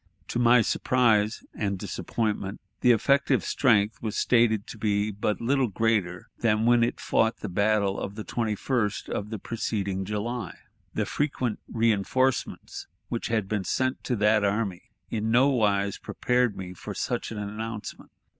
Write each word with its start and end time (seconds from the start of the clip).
To 0.29 0.39
my 0.39 0.61
surprise 0.63 1.43
and 1.53 1.77
disappointment, 1.77 2.59
the 2.79 2.89
effective 2.91 3.45
strength 3.45 4.01
was 4.01 4.15
stated 4.15 4.65
to 4.65 4.79
be 4.79 5.11
but 5.11 5.39
little 5.39 5.67
greater 5.67 6.27
than 6.39 6.65
when 6.65 6.83
it 6.83 6.99
fought 6.99 7.41
the 7.41 7.49
battle 7.49 7.99
of 7.99 8.15
the 8.15 8.23
21st 8.23 9.09
of 9.09 9.29
the 9.29 9.37
preceding 9.37 10.03
July. 10.03 10.57
The 10.95 11.05
frequent 11.05 11.59
reënforcements 11.71 12.87
which 13.09 13.27
had 13.27 13.47
been 13.47 13.63
sent 13.63 14.03
to 14.05 14.15
that 14.15 14.43
army 14.43 14.89
in 15.11 15.29
nowise 15.29 15.99
prepared 15.99 16.57
me 16.57 16.73
for 16.73 16.95
such 16.95 17.31
an 17.31 17.37
announcement. 17.37 18.09